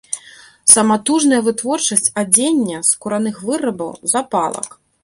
[0.73, 4.67] Саматужная вытворчасць адзення, скураных вырабаў, запалак.